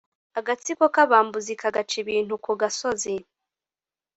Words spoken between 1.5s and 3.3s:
kagaca ibintu ku gasozi.